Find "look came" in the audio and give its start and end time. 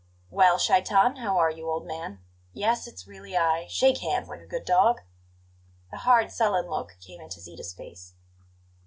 6.67-7.21